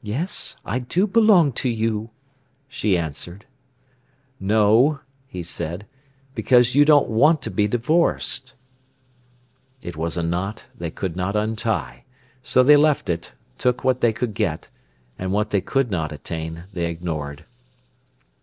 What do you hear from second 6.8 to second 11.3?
don't want to be divorced." It was a knot they could